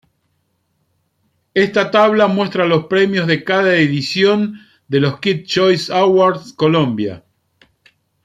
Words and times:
Esta 1.53 1.91
tabla 1.91 2.25
muestra 2.25 2.65
los 2.65 2.87
premios 2.87 3.27
de 3.27 3.43
cada 3.43 3.75
edición 3.75 4.55
de 4.87 4.99
los 4.99 5.19
Kids 5.19 5.43
Choice 5.47 5.93
Awards 5.93 6.53
Colombia. 6.53 7.23